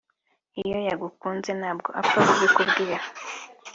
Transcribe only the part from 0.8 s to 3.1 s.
yagukunze ntabwo apfa kubikubwira